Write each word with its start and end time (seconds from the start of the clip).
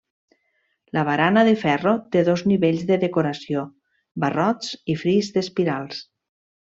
La 0.97 1.01
barana 1.09 1.43
de 1.49 1.53
ferro 1.63 1.93
té 2.15 2.23
dos 2.29 2.43
nivells 2.53 2.87
de 2.93 2.97
decoració, 3.03 3.67
barrots 4.25 4.73
i 4.95 4.97
fris 5.03 5.31
d'espirals. 5.37 6.01